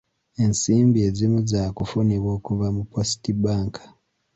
Ensimbi 0.43 0.99
ezimu 1.07 1.39
zaakufunibwa 1.49 2.29
okuva 2.37 2.67
mu 2.75 2.83
Post 2.91 3.23
Bank. 3.43 3.73